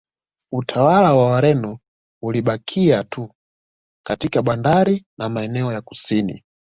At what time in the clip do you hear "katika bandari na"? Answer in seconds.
4.05-5.29